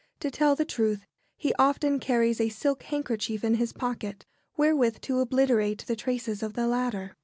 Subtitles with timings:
[0.21, 1.05] To tell the truth,
[1.37, 4.25] he often carries a silk handkerchief in his pocket
[4.57, 7.15] wherewith to obliterate the traces of the latter.